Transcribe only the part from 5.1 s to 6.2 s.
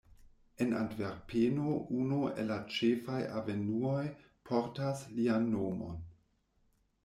lian nomon.